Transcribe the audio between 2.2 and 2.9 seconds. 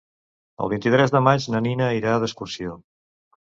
d'excursió.